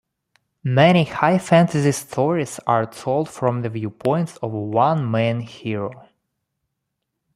Many 0.63 1.03
high 1.03 1.37
fantasy 1.37 1.91
stories 1.91 2.59
are 2.65 2.87
told 2.87 3.29
from 3.29 3.61
the 3.61 3.69
viewpoint 3.69 4.35
of 4.41 4.51
one 4.51 5.11
main 5.11 5.41
hero. 5.41 6.09